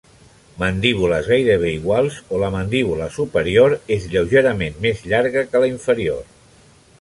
Mandíbules 0.61 1.27
gairebé 1.33 1.73
iguals 1.73 2.17
o 2.37 2.39
la 2.43 2.49
mandíbula 2.55 3.09
superior 3.19 3.77
és 3.97 4.09
lleugerament 4.15 4.81
més 4.87 5.05
llarga 5.13 5.45
que 5.53 5.63
la 5.67 5.71
inferior. 5.75 6.27